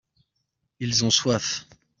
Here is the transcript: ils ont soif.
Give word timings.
ils 0.79 1.05
ont 1.05 1.11
soif. 1.11 1.67